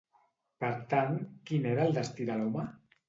[0.63, 1.19] Per tant,
[1.51, 2.65] quin era el destí de l'home?